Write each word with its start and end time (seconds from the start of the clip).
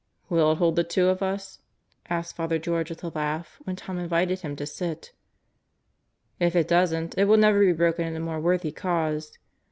"Will 0.29 0.51
it 0.53 0.55
hold 0.57 0.77
the 0.77 0.83
two 0.83 1.09
of 1.09 1.21
us?" 1.21 1.59
asked 2.09 2.35
Father 2.35 2.57
George 2.57 2.89
with 2.89 3.03
a 3.03 3.09
laugh, 3.09 3.59
when 3.65 3.75
Tom 3.75 3.99
invited 3.99 4.39
him 4.39 4.55
to 4.55 4.65
sit. 4.65 5.11
"If 6.39 6.55
it 6.55 6.67
doesn't, 6.67 7.15
it 7.19 7.25
will 7.25 7.37
never 7.37 7.59
be 7.59 7.71
broken 7.71 8.07
in 8.07 8.15
a 8.15 8.19
more 8.19 8.39
worthy 8.39 8.71
cause. 8.71 9.37